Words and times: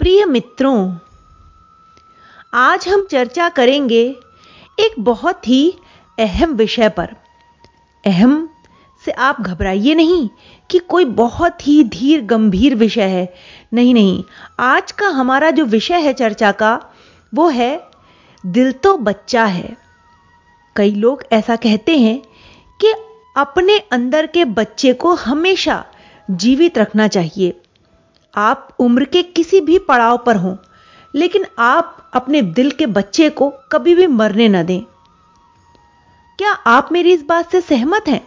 प्रिय 0.00 0.24
मित्रों, 0.24 0.94
आज 2.54 2.86
हम 2.88 3.04
चर्चा 3.10 3.48
करेंगे 3.48 4.02
एक 4.78 4.94
बहुत 4.98 5.48
ही 5.48 5.74
अहम 6.18 6.52
विषय 6.52 6.88
पर। 6.88 7.08
अहम 8.04 8.48
से 9.04 9.12
आप 9.12 9.40
घबराइए 9.40 9.94
नहीं 9.94 10.28
कि 10.70 10.78
कोई 10.78 11.04
बहुत 11.04 11.66
ही 11.66 11.82
धीर 11.84 12.22
गंभीर 12.22 12.74
विषय 12.74 13.02
है। 13.02 13.34
नहीं 13.74 13.94
नहीं, 13.94 14.22
आज 14.60 14.92
का 14.92 15.08
हमारा 15.08 15.50
जो 15.50 15.64
विषय 15.64 16.00
है 16.00 16.12
चर्चा 16.12 16.52
का, 16.52 16.80
वो 17.34 17.48
है 17.48 17.80
दिल 18.44 18.72
तो 18.72 18.96
बच्चा 18.96 19.44
है। 19.44 19.76
कई 20.76 20.94
लोग 20.94 21.24
ऐसा 21.32 21.56
कहते 21.56 21.98
हैं 21.98 22.18
कि 22.80 22.92
अपने 23.36 23.78
अंदर 23.78 24.26
के 24.26 24.44
बच्चे 24.44 24.92
को 24.92 25.14
हमेशा 25.14 25.84
जीवित 26.30 26.78
रखना 26.78 27.08
चाहिए। 27.08 27.60
आप 28.38 28.68
उम्र 28.78 29.04
के 29.04 29.22
किसी 29.22 29.60
भी 29.60 29.78
पड़ाव 29.78 30.18
पर 30.18 30.36
हों, 30.36 30.56
लेकिन 31.14 31.46
आप 31.58 32.10
अपने 32.12 32.42
दिल 32.42 32.70
के 32.70 32.86
बच्चे 32.86 33.28
को 33.30 33.50
कभी 33.72 33.94
भी 33.94 34.06
मरने 34.06 34.48
न 34.48 34.62
दें। 34.62 34.80
क्या 36.38 36.52
आप 36.66 36.88
मेरी 36.92 37.12
इस 37.12 37.22
बात 37.22 37.50
से 37.52 37.60
सहमत 37.60 38.08
हैं? 38.08 38.20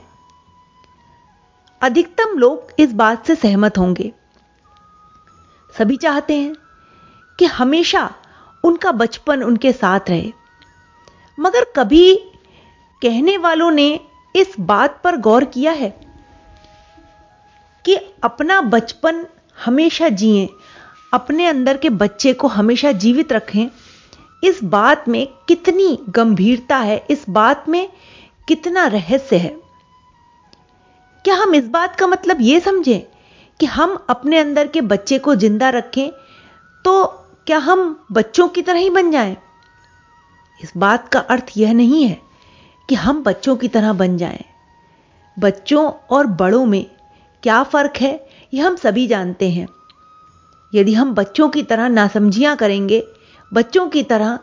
अधिकतम 1.81 2.37
लोग 2.37 2.73
इस 2.79 2.93
बात 2.93 3.25
से 3.25 3.35
सहमत 3.35 3.77
होंगे। 3.77 4.11
सभी 5.73 5.97
चाहते 5.97 6.35
हैं 6.35 6.55
कि 7.39 7.45
हमेशा 7.45 8.09
उनका 8.63 8.91
बचपन 8.91 9.43
उनके 9.43 9.71
साथ 9.71 10.09
रहे। 10.09 10.31
मगर 11.37 11.65
कभी 11.75 12.15
कहने 13.01 13.37
वालों 13.37 13.71
ने 13.71 13.89
इस 14.35 14.53
बात 14.59 15.01
पर 15.03 15.17
गौर 15.17 15.45
किया 15.45 15.71
है 15.71 15.89
कि 17.85 17.95
अपना 18.23 18.61
बचपन 18.61 19.25
हमेशा 19.65 20.09
जिए, 20.09 20.49
अपने 21.13 21.45
अंदर 21.47 21.77
के 21.77 21.89
बच्चे 21.91 22.33
को 22.33 22.47
हमेशा 22.47 22.91
जीवित 22.93 23.31
रखें 23.33 23.67
इस 24.43 24.63
बात 24.63 25.07
में 25.09 25.27
कितनी 25.47 25.97
गंभीरता 26.09 26.77
है, 26.77 27.05
इस 27.09 27.25
बात 27.29 27.67
में 27.69 27.89
कितना 28.47 28.85
रहस्य 28.87 29.37
है 29.37 29.55
क्या 31.25 31.35
हम 31.35 31.55
इस 31.55 31.67
बात 31.67 31.95
का 31.95 32.07
मतलब 32.07 32.37
यह 32.41 32.59
समझें 32.59 33.01
कि 33.59 33.65
हम 33.65 33.95
अपने 34.09 34.37
अंदर 34.39 34.67
के 34.67 34.81
बच्चे 34.81 35.17
को 35.19 35.35
ज़िंदा 35.35 35.69
रखें 35.69 36.09
तो 36.85 37.03
क्या 37.47 37.57
हम 37.57 37.83
बच्चों 38.11 38.47
की 38.47 38.61
तरह 38.61 38.79
ही 38.79 38.89
बन 38.89 39.11
जाएँ? 39.11 39.35
इस 40.59 40.71
बात 40.77 41.07
का 41.07 41.19
अर्थ 41.19 41.51
यह 41.57 41.73
नहीं 41.73 42.03
है 42.03 42.17
कि 42.89 42.95
हम 42.95 43.21
बच्चों 43.23 43.55
की 43.55 43.67
तरह 43.67 43.93
बन 43.93 44.17
जाएँ। 44.17 44.43
बच्चों 45.37 45.89
और 46.09 46.27
बड़ों 46.39 46.65
में 46.65 46.85
क्या 47.43 47.61
फ़र्क 47.63 47.97
है 47.97 48.13
यह 48.53 48.67
हम 48.67 48.75
सभी 48.75 49.07
जानते 49.07 49.49
हैं। 49.49 49.67
यदि 50.73 50.93
हम 50.93 51.13
बच्चों 51.13 51.49
की 51.49 51.63
तरह 51.63 51.87
नासमझियाँ 51.87 52.55
करेंगे, 52.55 53.03
बच्चों 53.53 53.87
की 53.89 54.03
तरह 54.03 54.39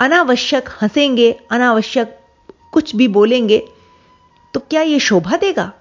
अनावश्यक 0.00 0.68
हंसेंगे, 0.82 1.32
अनावश्यक 1.50 2.18
कुछ 2.72 2.96
भी 2.96 3.08
बोलेंगे 3.08 3.58
तो 4.54 4.60
क्या 4.60 4.82
यह 4.82 4.98
शोभा 4.98 5.36
देगा? 5.36 5.72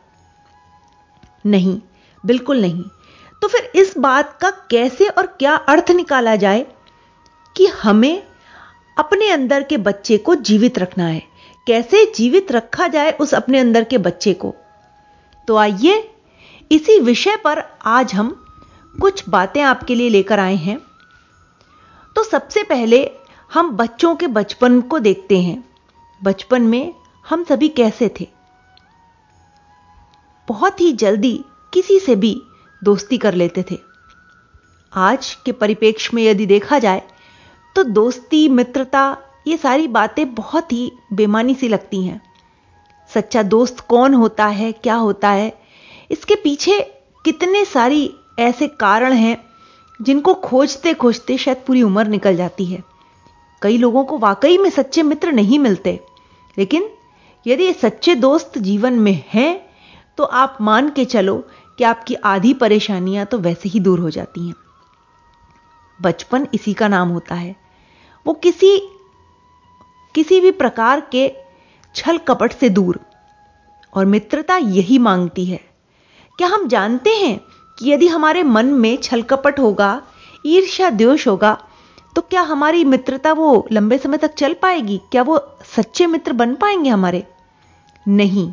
नहीं, 1.46 1.80
बिल्कुल 2.26 2.62
नहीं। 2.62 2.84
तो 3.42 3.48
फिर 3.48 3.72
इस 3.76 3.98
बात 3.98 4.38
का 4.42 4.50
कैसे 4.50 5.08
और 5.08 5.26
क्या 5.28 5.56
अर्थ 5.56 5.92
निकाला 5.92 6.36
जाए 6.36 6.66
कि 7.58 7.66
हमें 7.66 8.24
अपने 8.98 9.30
अंदर 9.30 9.64
के 9.64 9.78
बच्चे 9.78 10.18
को 10.18 10.36
जीवित 10.36 10.80
रखना 10.80 11.06
है? 11.06 11.24
कैसे 11.68 12.06
जीवित 12.16 12.52
रखा 12.52 12.88
जाए 12.88 13.12
उस 13.12 13.34
अपने 13.34 13.60
अंदर 13.60 13.84
के 13.84 13.98
बच्चे 13.98 14.34
को? 14.34 14.56
तो 15.48 15.56
आइए 15.56 16.11
इसी 16.72 17.00
विषय 17.00 17.36
पर 17.36 17.64
आज 17.86 18.14
हम 18.14 18.30
कुछ 19.02 19.24
बातें 19.30 19.62
आपके 19.62 19.96
लिए 19.96 20.10
लेकर 20.10 20.40
आए 20.40 20.56
हैं। 20.56 20.78
तो 22.16 22.24
सबसे 22.24 22.64
पहले 22.64 23.12
हम 23.52 23.72
बच्चों 23.72 24.16
के 24.16 24.28
बचपन 24.28 24.80
को 24.82 25.00
देखते 25.00 25.40
हैं। 25.40 25.64
बचपन 26.24 26.62
में 26.62 26.94
हम 27.30 27.44
सभी 27.44 27.70
कैसे 27.70 28.10
थे? 28.20 28.28
बहुत 30.48 30.82
ही 30.82 30.92
जल्दी 30.94 31.44
किसी 31.74 32.00
से 32.00 32.16
भी 32.16 32.42
दोस्ती 32.84 33.18
कर 33.18 33.34
लेते 33.34 33.66
थे। 33.72 33.78
आज 34.94 35.36
के 35.46 35.52
परिपेक्ष 35.52 36.14
में 36.14 36.24
यदि 36.24 36.46
देखा 36.46 36.80
जाए 36.80 37.02
तो 37.76 37.84
दोस्ती, 37.84 38.50
मित्रता, 38.50 39.18
ये 39.48 39.58
सारी 39.58 39.88
बातें 39.88 40.34
बहुत 40.36 40.72
ही 40.72 40.92
बेमानी 41.14 41.56
सी 41.56 41.68
लगती 41.68 42.06
हैं। 42.06 42.22
सच्चा 43.10 43.44
दोस्त 43.44 43.80
कौन 43.80 44.14
होता 44.14 44.48
है, 44.48 44.72
क्या 44.72 44.96
होता 44.96 45.30
है 45.30 45.61
इसके 46.12 46.36
पीछे 46.36 46.80
कितने 47.26 47.64
सारी 47.66 48.10
ऐसे 48.40 48.68
कारण 48.80 49.14
हैं 49.14 49.38
जिनको 50.00 50.34
खोजते 50.36 50.94
खोजते 50.94 51.38
शायद 51.38 51.64
पूरी 51.68 51.84
उम्र 51.84 52.08
निकल 52.08 52.36
जाती 52.36 52.66
है। 52.66 52.84
कई 53.62 53.78
लोगों 53.78 54.04
को 54.06 54.18
वाकई 54.18 54.58
में 54.58 54.70
सच्चे 54.70 55.04
मित्र 55.04 55.32
नहीं 55.32 55.60
मिलते, 55.60 56.00
लेकिन 56.58 56.90
यदि 57.46 57.72
सच्चे 57.74 58.16
दोस्त 58.18 58.58
जीवन 58.60 58.94
में 59.00 59.24
हैं 59.28 59.62
तो 60.18 60.24
आप 60.24 60.58
मान 60.62 60.90
के 60.90 61.06
चलो 61.06 61.38
कि 61.80 61.84
आपकी 61.84 62.16
आधी 62.16 62.54
परेशानियाँ 62.56 63.26
तो 63.26 63.38
वैसे 63.40 63.70
ही 63.70 63.80
दूर 63.80 64.00
हो 64.00 64.10
जाती 64.10 64.48
हैं। 64.48 64.56
बचपन 66.00 66.48
इसी 66.54 66.74
का 66.74 66.88
नाम 66.88 67.10
होता 67.10 67.36
है। 67.36 67.56
वो 68.26 68.34
किसी 68.34 68.78
किसी 70.16 70.40
भी 70.42 70.52
प्रकार 70.54 71.08
के 71.12 71.32
छल 71.96 72.18
कपट 72.18 72.54
से 72.54 72.70
दूर, 72.72 73.00
और 73.94 74.06
मित्रता 74.06 74.58
यही 74.58 74.98
मांगती 75.00 75.46
है। 75.46 75.60
क्या 76.40 76.48
हम 76.48 76.68
जानते 76.68 77.10
हैं 77.10 77.40
कि 77.78 77.92
यदि 77.92 78.08
हमारे 78.08 78.44
मन 78.44 78.66
में 78.66 78.96
छलकपट 78.98 79.60
होगा, 79.60 80.02
ईर्ष्या 80.46 80.90
द्वेष 80.90 81.28
होगा 81.28 81.58
तो 82.16 82.22
क्या 82.22 82.42
हमारी 82.42 82.84
मित्रता 82.84 83.32
वो 83.34 83.68
लंबे 83.72 83.98
समय 83.98 84.18
तक 84.18 84.34
चल 84.34 84.54
पाएगी? 84.54 84.98
क्या 85.12 85.22
वो 85.22 85.40
सच्चे 85.76 86.06
मित्र 86.08 86.34
बन 86.34 86.56
पाएँगे 86.56 86.90
हमारे? 86.90 87.24
नहीं। 88.06 88.52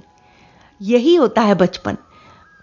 यही 0.81 1.15
होता 1.15 1.43
है 1.43 1.55
बचपन। 1.55 1.97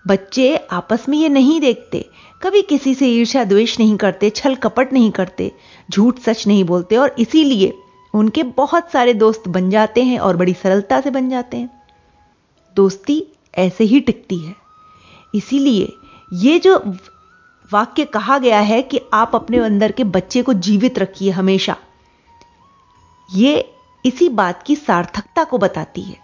बच्चे 0.06 0.56
आपस 0.72 1.06
में 1.10 1.18
ये 1.18 1.30
नहीं 1.30 1.60
देखते। 1.62 2.06
कभी 2.42 2.62
किसी 2.62 2.94
से 2.96 3.08
ईर्ष्या 3.08 3.44
द्वेष 3.44 3.80
नहीं 3.80 3.98
करते 3.98 4.30
छल 4.30 4.56
कपट 4.56 4.94
नहीं 4.94 5.12
करते, 5.12 5.52
झूठ 5.90 6.20
सच 6.20 6.46
नहीं 6.48 6.64
बोलते 6.64 6.98
और 6.98 7.16
इसीलिए 7.20 7.74
उनके 8.14 8.44
बहुत 8.44 8.92
सारे 8.92 9.14
दोस्त 9.14 9.48
बन 9.48 9.70
जाते 9.70 10.04
हैं 10.04 10.20
और 10.20 10.38
बड़ी 10.38 10.54
सरलता 10.54 11.02
से 11.02 11.10
बन 11.10 11.30
जाते 11.30 11.58
हैं। 11.58 11.70
दोस्ती 12.76 13.24
ऐसे 13.58 13.84
ही 13.84 14.00
टिकती 14.00 14.38
है। 14.38 14.65
इसीलिए 15.36 15.94
ये 16.44 16.58
जो 16.60 16.78
वाक्य 17.72 18.06
कहा 18.06 18.38
गया 18.38 18.60
है 18.60 18.82
कि 18.82 19.00
आप 19.14 19.32
अपने 19.36 19.58
अंदर 19.58 19.92
के 19.92 20.04
बच्चे 20.06 20.42
को 20.42 20.54
जीवित 20.56 21.00
रखिए 21.00 21.32
हमेशा, 21.32 21.76
ये 23.30 23.72
इसी 24.06 24.30
बात 24.32 24.64
की 24.64 24.76
सार्थकता 24.76 25.44
को 25.44 25.58
बताती 25.58 26.02
है। 26.02 26.18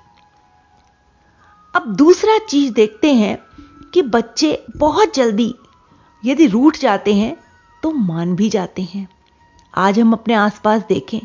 अब 1.73 1.85
दूसरा 1.95 2.37
चीज़ 2.39 2.73
देखते 2.73 3.13
हैं 3.13 3.37
कि 3.93 4.01
बच्चे 4.01 4.63
बहुत 4.77 5.15
जल्दी 5.15 5.53
यदि 6.23 6.47
रूठ 6.47 6.77
जाते 6.77 7.13
हैं 7.13 7.35
तो 7.83 7.91
मान 7.91 8.35
भी 8.35 8.49
जाते 8.49 8.81
हैं। 8.83 9.07
आज 9.73 9.99
हम 9.99 10.13
अपने 10.13 10.33
आसपास 10.33 10.81
देखें, 10.89 11.19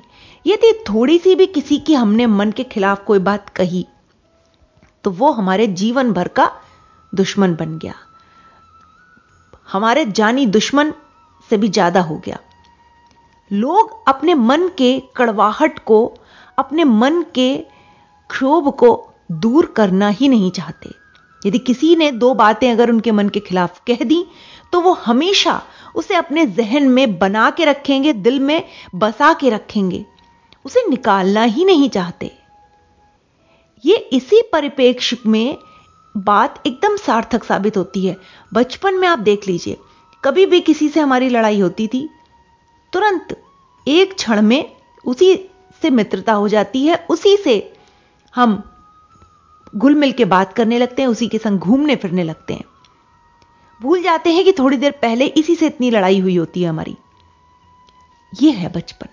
यदि 0.46 0.72
थोड़ी 0.88 1.18
सी 1.18 1.34
भी 1.34 1.46
किसी 1.46 1.78
की 1.78 1.94
हमने 1.94 2.26
मन 2.26 2.50
के 2.50 2.64
खिलाफ 2.64 3.04
कोई 3.04 3.18
बात 3.20 3.48
कही 3.48 3.86
तो 5.04 5.10
वो 5.10 5.30
हमारे 5.32 5.66
जीवन 5.74 6.12
भर 6.12 6.28
का 6.28 6.50
दुश्मन 7.16 7.54
बन 7.54 7.78
गया। 7.78 7.94
हमारे 9.68 10.04
जानी 10.06 10.46
दुश्मन 10.48 10.92
से 11.50 11.56
भी 11.56 11.68
ज़्यादा 11.68 12.00
हो 12.00 12.16
गया। 12.24 12.38
लोग 13.50 13.90
अपने 14.08 14.34
मन 14.34 14.68
के 14.78 14.98
कड़वाहट 15.16 15.78
को, 15.78 16.06
अपने 16.58 16.84
मन 16.84 17.22
के 17.34 17.56
क्षोभ 18.30 18.68
को 18.74 18.90
दूर 19.32 19.66
करना 19.76 20.08
ही 20.10 20.28
नहीं 20.28 20.50
चाहते। 20.50 20.94
यदि 21.42 21.58
किसी 21.60 21.94
ने 21.96 22.10
दो 22.12 22.32
बातें 22.34 22.70
अगर 22.70 22.90
उनके 22.90 23.12
मन 23.12 23.28
के 23.28 23.40
खिलाफ 23.40 23.80
कह 23.86 24.04
दी 24.04 24.24
तो 24.72 24.80
वो 24.80 24.92
हमेशा 24.96 25.60
उसे 25.94 26.14
अपने 26.14 26.44
जहन 26.46 26.88
में 26.88 27.18
बना 27.18 27.50
के 27.50 27.64
रखेंगे, 27.64 28.12
दिल 28.12 28.38
में 28.40 28.62
बसा 28.94 29.32
के 29.32 29.50
रखेंगे। 29.50 30.04
उसे 30.64 30.88
निकालना 30.88 31.42
ही 31.44 31.64
नहीं 31.64 31.88
चाहते। 31.90 32.30
ये 33.84 33.96
इसी 34.12 34.40
परिपेक्ष 34.52 35.14
में 35.26 35.58
बात 36.16 36.62
एकदम 36.66 36.96
सार्थक 36.96 37.44
साबित 37.44 37.76
होती 37.76 38.06
है। 38.06 38.16
बचपन 38.52 38.94
में 38.94 39.08
आप 39.08 39.18
देख 39.18 39.46
लीजिए, 39.48 39.76
कभी 40.24 40.46
भी 40.46 40.60
किसी 40.60 40.88
से 40.88 41.00
हमारी 41.00 41.28
लड़ाई 41.28 41.60
होती 41.60 41.86
थी, 41.88 42.08
तुरंत 42.92 43.42
एक 43.86 44.14
क्षण 44.14 44.42
में 44.42 44.76
उसी 45.04 45.34
से 45.82 45.90
मित्रता 45.90 46.32
हो 46.32 46.48
जाती 46.48 46.86
है, 46.86 47.06
उसी 47.10 47.36
से 47.36 47.72
हम 48.34 48.62
घुल 49.76 49.94
मिल 49.94 50.12
के 50.12 50.24
बात 50.24 50.52
करने 50.52 50.78
लगते 50.78 51.02
हैं, 51.02 51.08
उसी 51.08 51.28
के 51.28 51.38
संग 51.38 51.58
घूमने 51.58 51.96
फिरने 51.96 52.24
लगते 52.24 52.54
हैं। 52.54 52.64
भूल 53.80 54.02
जाते 54.02 54.32
हैं 54.32 54.44
कि 54.44 54.52
थोड़ी 54.52 54.76
देर 54.76 54.90
पहले 54.92 55.26
इसी 55.26 55.54
से 55.54 55.66
इतनी 55.66 55.90
लड़ाई 55.90 56.20
हुई 56.20 56.36
होती 56.36 56.62
है 56.62 56.68
हमारी। 56.68 56.96
यह 58.42 58.58
है 58.58 58.72
बचपन। 58.72 59.08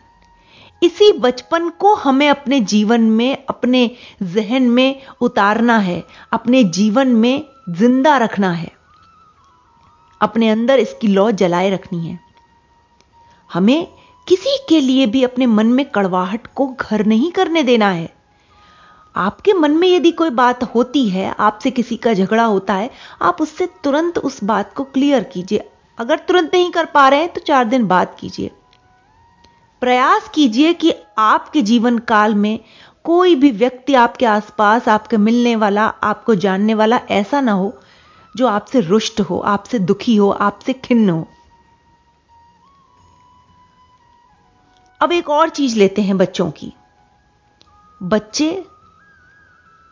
इसी 0.83 1.11
बचपन 1.11 1.69
को 1.69 1.93
हमें 1.95 2.29
अपने 2.29 2.59
जीवन 2.59 3.01
में, 3.01 3.45
अपने 3.49 3.91
जहन 4.23 4.63
में 4.63 5.01
उतारना 5.21 5.77
है। 5.77 6.03
अपने 6.31 6.63
जीवन 6.63 7.07
में 7.07 7.45
ज़िंदा 7.69 8.17
रखना 8.17 8.51
है। 8.51 8.71
अपने 10.21 10.49
अंदर 10.49 10.79
इसकी 10.79 11.07
लौ 11.07 11.31
जलाए 11.31 11.69
रखनी 11.69 12.07
है। 12.07 12.19
हमें 13.53 13.87
किसी 14.27 14.57
के 14.69 14.79
लिए 14.81 15.05
भी 15.05 15.23
अपने 15.23 15.45
मन 15.45 15.65
में 15.65 15.85
कड़वाहट 15.85 16.47
को 16.55 16.67
घर 16.67 17.05
नहीं 17.05 17.31
करने 17.31 17.63
देना 17.63 17.89
है। 17.89 18.09
आपके 19.15 19.53
मन 19.53 19.71
में 19.71 19.87
यदि 19.87 20.11
कोई 20.11 20.29
बात 20.29 20.63
होती 20.63 21.09
है, 21.09 21.35
आपसे 21.39 21.71
किसी 21.71 21.95
का 21.95 22.13
झगड़ा 22.13 22.43
होता 22.43 22.73
है, 22.73 22.89
आप 23.21 23.41
उससे 23.41 23.65
तुरंत 23.83 24.17
उस 24.17 24.43
बात 24.43 24.73
को 24.73 24.83
क्लियर 24.83 25.23
कीजिए। 25.23 25.69
अगर 25.97 26.17
तुरंत 26.17 26.51
नहीं 26.53 26.71
कर 26.71 26.85
पा 26.85 27.07
रहे 27.09 27.19
हैं 27.19 27.33
तो 27.33 27.41
चार 27.41 27.65
दिन 27.65 27.87
बाद 27.87 28.15
कीजिए। 28.19 28.51
प्रयास 29.83 30.31
कीजिए 30.33 30.73
कि 30.73 30.93
आपके 31.17 31.61
जीवन 31.61 31.97
काल 31.97 32.35
में 32.35 32.59
कोई 33.03 33.35
भी 33.35 33.51
व्यक्ति 33.51 33.93
आपके 33.93 34.25
आसपास, 34.25 34.87
आपके 34.87 35.17
मिलने 35.17 35.55
वाला, 35.55 35.87
आपको 35.87 36.35
जानने 36.35 36.73
वाला 36.73 36.97
ऐसा 36.97 37.41
ना 37.41 37.51
हो 37.51 37.79
जो 38.35 38.47
आपसे 38.47 38.79
रुष्ट 38.79 39.21
हो, 39.21 39.39
आपसे 39.39 39.79
दुखी 39.79 40.15
हो, 40.15 40.29
आपसे 40.29 40.73
खिन्न 40.73 41.09
हो। 41.09 41.27
अब 45.01 45.11
एक 45.11 45.29
और 45.29 45.49
चीज़ 45.49 45.79
लेते 45.79 46.01
हैं 46.01 46.17
बच्चों 46.17 46.51
की। 46.51 46.73
बच्चे 48.03 48.65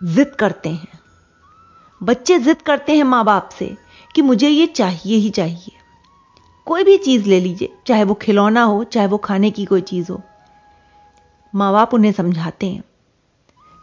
जिद 0.04 0.36
करते 0.40 0.70
हैं। 0.70 1.00
बच्चे 2.04 2.40
जिद 2.40 2.62
करते 2.62 2.96
हैं 2.96 3.04
माँ 3.04 3.26
बाप 3.26 3.50
से 3.50 3.78
कि 4.16 4.22
मुझे 4.22 4.50
ये 4.50 4.68
चाहिए 4.68 5.18
ही 5.18 5.30
चाहिए। 5.30 5.81
कोई 6.71 6.83
भी 6.83 6.97
चीज़ 6.97 7.27
ले 7.29 7.39
लीजिए, 7.39 7.73
चाहे 7.88 8.03
वो 8.03 8.13
खिलौना 8.13 8.63
हो, 8.63 8.83
चाहे 8.83 9.07
वो 9.07 9.18
खाने 9.19 9.50
की 9.51 9.65
कोई 9.65 9.81
चीज़ 9.83 10.12
हो। 10.12 10.21
माँ 11.53 11.71
बाप 11.73 11.94
उन्हें 11.94 12.12
समझाते 12.12 12.68
हैं। 12.68 12.83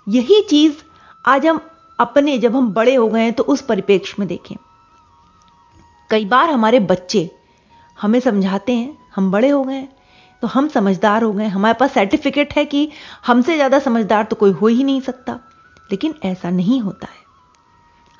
यही 0.07 0.41
चीज़ 0.43 0.77
आज 1.25 1.47
हम 1.47 1.61
अपने, 1.99 2.39
जब 2.39 2.57
हम 2.57 2.73
बड़े 2.73 2.95
हो 2.95 3.09
गए 3.09 3.23
हैं 3.23 3.33
तो 3.33 3.43
उस 3.45 3.63
परिपेक्ष 3.63 4.15
में 4.19 4.27
देखें। 4.29 4.57
कई 6.11 6.25
बार 6.25 6.51
हमारे 6.51 6.81
बच्चे 6.83 7.31
हमें 7.99 8.19
समझाते 8.21 8.73
हैं, 8.73 8.97
हम 9.17 9.31
बड़े 9.31 9.49
हो 9.49 9.63
गए 9.65 9.87
तो 10.43 10.49
हम 10.49 10.69
समझदार 10.69 11.23
हो 11.23 11.33
गए 11.33 11.47
हमारे 11.49 11.75
पास 11.75 11.93
सर्टिफिकेट 11.93 12.53
है 12.53 12.65
कि 12.65 12.89
हमसे 13.27 13.55
ज़्यादा 13.55 13.79
समझदार 13.81 14.25
तो 14.25 14.37
कोई 14.37 14.51
हो 14.53 14.67
ही 14.67 14.85
नहीं 14.85 15.01
सकता, 15.01 15.39
लेकिन 15.91 16.15
ऐसा 16.25 16.51
नहीं 16.51 16.81
होता 16.81 17.07
है। 17.07 17.27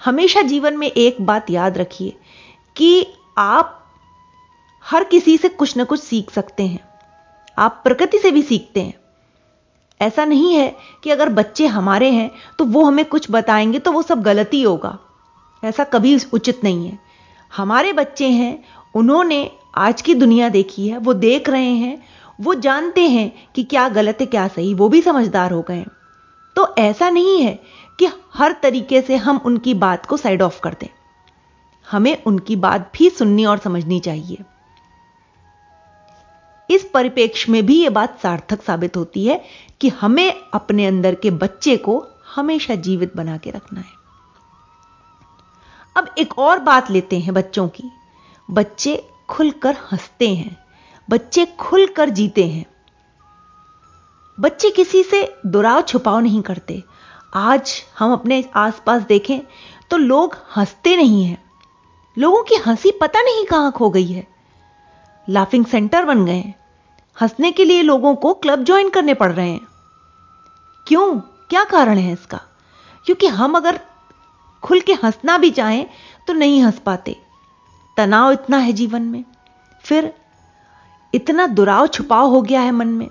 हमेशा 0.01 0.43
जीवन 0.45 0.77
में 0.77 0.87
एक 0.89 1.21
बात 1.23 1.51
याद 1.51 1.79
रखिए 1.79 2.17
कि 2.77 3.07
आप 3.39 3.75
हर 4.85 5.05
किसी 5.05 5.37
से 5.39 5.49
कुछ 5.49 5.77
ना 5.77 5.85
कुछ 5.85 6.01
सीख 6.01 6.31
सकते 6.31 6.67
हैं। 6.67 6.81
आप 7.59 7.81
प्रकृति 7.85 8.19
से 8.19 8.31
भी 8.31 8.43
सीखते 8.43 8.81
हैं। 8.81 8.95
ऐसा 10.01 10.25
नहीं 10.25 10.55
है 10.55 10.77
कि 11.05 11.11
अगर 11.11 11.29
बच्चे 11.29 11.67
हमारे 11.67 12.11
हैं 12.11 12.31
तो 12.59 12.65
वो 12.65 12.85
हमें 12.85 13.05
कुछ 13.05 13.27
बताएँगे 13.31 13.79
तो 13.79 13.93
वो 13.93 14.03
सब 14.03 14.23
गलती 14.23 14.63
होगा। 14.63 14.99
ऐसा 15.65 15.85
कभी 15.85 16.19
उचित 16.33 16.65
नहीं 16.65 16.89
है। 16.89 16.99
हमारे 17.57 17.93
बच्चे 17.93 18.29
हैं, 18.29 18.65
उन्होंने 18.95 19.51
आज 19.77 20.03
की 20.03 20.15
दुनिया 20.15 20.49
देखी 20.49 20.89
है, 20.89 20.99
वो 20.99 21.15
देख 21.15 21.49
रहे 21.49 21.73
हैं, 21.73 22.03
वो 22.41 22.55
जानते 22.55 23.09
हैं 23.09 23.49
कि 23.55 23.65
क्या 23.65 23.89
गलत 23.89 24.19
है, 24.21 24.27
क्या 24.27 24.49
सही, 24.49 24.75
वो 24.75 24.89
भी 24.89 25.03
समझदार 25.03 25.53
हो 25.53 25.63
गए 25.63 25.85
तो 26.57 26.75
ऐसा 26.79 27.11
नहीं 27.11 27.43
है 27.43 27.59
कि 27.99 28.09
हर 28.35 28.53
तरीके 28.63 29.01
से 29.03 29.17
हम 29.17 29.41
उनकी 29.45 29.75
बात 29.75 30.07
को 30.07 30.17
साइड 30.17 30.43
ऑफ़ 30.43 30.61
कर 30.61 30.75
दें। 30.81 30.89
हमें 31.87 32.23
उनकी 32.25 32.57
बात 32.57 32.91
भी 32.99 33.11
सुननी 33.11 33.45
और 33.45 33.59
समझनी 33.59 34.01
चाहिए। 34.01 34.39
इस 36.71 36.91
परिपेक्ष 36.95 37.49
में 37.49 37.67
भी 37.67 37.83
यह 37.83 37.91
बात 37.91 38.21
सार्थक 38.23 38.63
साबित 38.63 38.97
होती 38.97 39.25
है 39.25 39.45
कि 39.81 39.89
हमें 39.89 40.43
अपने 40.55 40.87
अंदर 40.87 41.15
के 41.15 41.31
बच्चे 41.31 41.77
को 41.77 42.07
हमेशा 42.35 42.75
जीवित 42.75 43.17
बना 43.17 43.37
के 43.37 43.51
रखना 43.51 43.81
है। 43.81 43.99
अब 45.97 46.15
एक 46.19 46.39
और 46.39 46.59
बात 46.59 46.91
लेते 46.91 47.19
हैं 47.19 47.35
बच्चों 47.35 47.69
की। 47.69 47.91
बच्चे 48.51 49.11
खुलकर 49.29 49.77
हँसते 49.93 50.35
हैं। 50.35 50.57
बच्चे 51.11 51.47
खुलकर 51.47 52.11
जीते 52.11 52.47
हैं। 52.47 52.67
बच्चे 54.41 54.71
किसी 54.71 55.03
से 55.03 55.35
दुराव 55.47 55.83
छुपाव 55.83 56.19
नहीं 56.19 56.43
करते। 56.43 56.83
आज 57.35 57.83
हम 57.99 58.13
अपने 58.13 58.45
आसपास 58.55 59.03
देखें 59.03 59.41
तो 59.91 59.97
लोग 59.97 60.37
हँसते 60.57 60.97
नहीं 60.97 61.25
हैं। 61.25 61.43
लोगों 62.19 62.43
की 62.43 62.55
हँसी 62.55 62.91
पता 62.91 63.23
नहीं 63.23 63.45
कहाँ 63.45 63.73
खो 63.73 63.91
गई 63.91 64.07
है। 64.07 64.38
लाफिंग 65.29 65.67
सेंटर 65.67 66.05
बन 66.05 66.25
गए 66.25 66.37
हैं। 66.37 66.55
हंसने 67.21 67.53
के 67.53 67.65
लिए 67.65 67.83
लोगों 67.83 68.15
को 68.15 68.35
क्लब 68.35 68.65
ज्वाइन 68.65 68.89
करने 68.89 69.15
पड़ 69.15 69.33
रहे 69.33 69.51
हैं। 69.51 69.69
क्यों? 70.87 71.21
क्या 71.21 71.65
कारण 71.65 71.99
है 71.99 72.13
इसका? 72.13 72.41
क्योंकि 73.05 73.27
हम 73.27 73.57
अगर 73.57 73.81
खुल 74.63 74.81
के 74.81 74.93
हंसना 74.93 75.39
भी 75.39 75.51
चाहें 75.51 75.87
तो 76.27 76.33
नहीं 76.33 76.63
हंस 76.63 76.79
पाते। 76.79 77.17
तनाव 77.97 78.33
इतना 78.33 78.57
है 78.57 78.73
जीवन 78.73 79.03
में। 79.03 79.25
फिर 79.85 80.15
इतना 81.15 81.47
दुराव, 81.47 81.87
छुपाव 81.87 82.27
हो 82.27 82.43
गया 82.43 82.61
है 82.61 82.71
मन 82.71 82.89
में। 82.89 83.09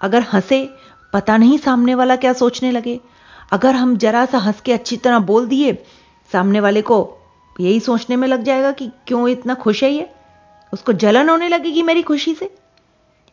अगर 0.00 0.22
हंसे, 0.22 0.74
पता 1.12 1.36
नहीं 1.36 1.58
सामने 1.58 1.94
वाला 1.94 2.16
क्या 2.16 2.32
सोचने 2.32 2.70
लगे। 2.70 3.00
अगर 3.52 3.74
हम 3.74 3.96
जरा 3.96 4.26
सा 4.26 4.38
हंस 4.38 4.60
के 4.60 4.72
अच्छी 4.72 4.96
तरह 4.96 5.18
बोल 5.18 5.46
दिए, 5.46 5.84
सामने 6.32 6.60
वाले 6.60 6.82
को 6.82 7.18
यही 7.60 7.80
सोचने 7.80 8.16
में 8.16 8.28
लग 8.28 8.42
जाएगा 8.42 8.72
कि 8.72 8.90
क्यों 9.06 9.28
इतना 9.28 9.54
खुश 9.54 9.84
है 9.84 9.90
ये? 9.90 10.14
उसको 10.72 10.92
जलन 10.92 11.28
होने 11.28 11.48
लगेगी 11.48 11.82
मेरी 11.82 12.02
खुशी 12.02 12.34
से? 12.34 12.54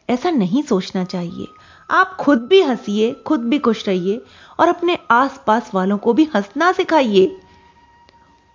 ऐसा 0.10 0.32
नहीं 0.32 0.64
सोचना 0.64 1.04
चाहिए। 1.04 1.48
आप 1.92 2.16
खुद 2.16 2.40
भी 2.40 2.62
हंसिए, 2.62 3.12
खुद 3.12 3.40
भी 3.40 3.60
खुश 3.60 3.88
रहिए 3.88 4.22
और 4.60 4.68
अपने 4.68 4.98
आसपास 5.12 5.72
वालों 5.74 5.98
को 5.98 6.14
भी 6.14 6.24
हंसना 6.36 6.72
सिखाइए। 6.72 7.40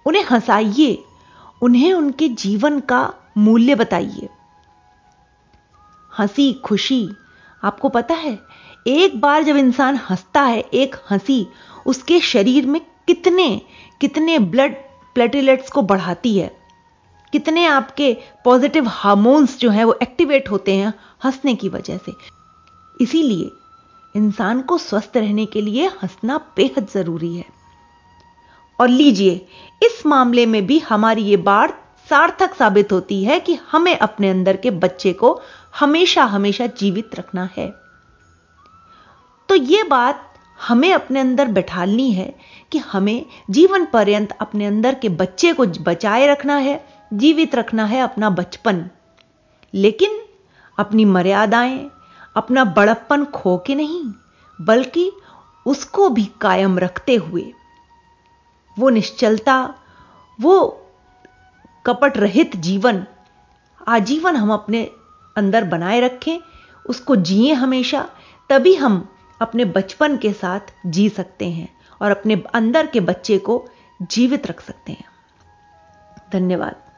उन्हें 0.06 0.24
हंसाइए। 0.24 1.04
उन्हें 1.62 1.92
उनके 1.92 2.28
जीवन 2.28 2.80
का 2.80 3.14
मूल्य 3.38 3.74
बताइए। 3.74 4.28
हँसी, 6.18 6.52
खुशी, 6.52 7.08
आपको 7.64 7.88
पता 7.88 8.14
है, 8.14 8.38
एक 8.86 9.20
बार 9.20 9.42
जब 9.42 9.56
इंसान 9.56 9.96
हंसता 9.96 10.42
है, 10.42 10.60
एक 10.60 10.96
हँसी 11.10 11.46
उसके 11.86 12.20
शरीर 12.20 12.66
में 12.66 12.80
कितने 12.80 13.62
कितने 14.00 14.38
ब्लड 14.38 14.74
प्लेटिलेट्स 15.14 15.70
को 15.70 15.82
बढ़ाती 15.82 16.38
है। 16.38 16.59
कितने 17.32 17.66
आपके 17.66 18.16
पॉजिटिव 18.44 18.88
हार्मोन्स 18.88 19.58
जो 19.58 19.70
है 19.70 19.84
वो 19.84 19.98
एक्टिवेट 20.02 20.50
होते 20.50 20.74
हैं 20.74 20.94
हंसने 21.24 21.54
की 21.54 21.68
वजह 21.68 21.96
से। 21.96 22.12
इसीलिए 23.00 23.50
इंसान 24.16 24.62
को 24.62 24.78
स्वस्थ 24.78 25.12
रहने 25.16 25.46
के 25.46 25.60
लिए 25.60 25.86
हंसना 25.86 26.38
बेहद 26.56 26.88
ज़रूरी 26.94 27.36
है। 27.36 27.44
और 28.80 28.88
लीजिए, 28.88 29.46
इस 29.82 30.06
मामले 30.06 30.46
में 30.46 30.66
भी 30.66 30.78
हमारी 30.78 31.22
ये 31.22 31.36
बात 31.36 31.86
सार्थक 32.10 32.54
साबित 32.54 32.92
होती 32.92 33.24
है 33.24 33.40
कि 33.40 33.58
हमें 33.70 33.98
अपने 33.98 34.30
अंदर 34.30 34.56
के 34.56 34.70
बच्चे 34.70 35.12
को 35.12 35.40
हमेशा 35.80 36.24
हमेशा 36.24 36.66
जीवित 36.66 37.10
रखना 37.14 37.48
है। 37.56 37.74
तो 39.48 39.54
यह 39.54 39.84
बात 39.84 40.34
हमें 40.68 40.92
अपने 40.92 41.20
अंदर 41.20 41.48
बैठालनी 41.48 42.12
है 42.12 42.34
कि 42.72 42.78
हमें 42.78 43.26
जीवन 43.50 43.84
पर्यंत 43.84 44.32
अपने 44.40 44.66
अंदर 44.66 44.94
के 44.94 45.08
बच्चे 45.08 45.52
को 45.52 45.66
बचाए 45.66 46.26
रखना 46.26 46.56
है 46.56 46.89
जीवित 47.12 47.54
रखना 47.54 47.84
है 47.84 48.00
अपना 48.00 48.30
बचपन। 48.30 48.90
लेकिन 49.74 50.22
अपनी 50.78 51.04
मर्यादाएँ, 51.04 51.90
अपना 52.36 52.64
बड़प्पन 52.64 53.24
खो 53.24 53.58
के 53.66 53.74
नहीं, 53.74 54.12
बल्कि 54.60 55.12
उसको 55.66 56.08
भी 56.08 56.30
कायम 56.40 56.78
रखते 56.78 57.14
हुए। 57.14 57.52
वो 58.78 58.88
निश्चलता, 58.88 59.74
वो 60.40 60.86
कपट 61.86 62.18
रहित 62.18 62.56
जीवन, 62.56 63.06
आजीवन 63.88 64.36
हम 64.36 64.52
अपने 64.52 64.90
अंदर 65.36 65.64
बनाए 65.64 66.00
रखें, 66.00 66.38
उसको 66.88 67.16
जिए 67.16 67.52
हमेशा, 67.52 68.08
तभी 68.50 68.74
हम 68.74 69.08
अपने 69.42 69.64
बचपन 69.64 70.16
के 70.16 70.32
साथ 70.32 70.60
जी 70.86 71.08
सकते 71.08 71.50
हैं 71.50 71.68
और 72.02 72.10
अपने 72.10 72.44
अंदर 72.54 72.86
के 72.86 73.00
बच्चे 73.00 73.38
को 73.38 73.68
जीवित 74.02 74.46
रख 74.46 74.60
सकते 74.60 74.92
हैं। 74.92 75.04
धन्यवाद। 76.32 76.89